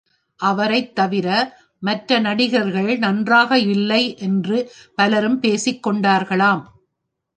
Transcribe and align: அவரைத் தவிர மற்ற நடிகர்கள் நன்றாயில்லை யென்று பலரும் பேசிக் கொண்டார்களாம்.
அவரைத் 0.35 0.95
தவிர 0.95 1.57
மற்ற 1.79 2.19
நடிகர்கள் 2.19 2.99
நன்றாயில்லை 2.99 4.15
யென்று 4.17 4.71
பலரும் 4.95 5.39
பேசிக் 5.39 5.87
கொண்டார்களாம். 5.87 6.63